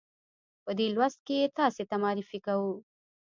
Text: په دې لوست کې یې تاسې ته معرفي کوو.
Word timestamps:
په 0.63 0.71
دې 0.77 0.87
لوست 0.95 1.19
کې 1.27 1.35
یې 1.41 1.47
تاسې 1.59 1.83
ته 1.89 1.95
معرفي 2.03 2.39
کوو. 2.45 2.73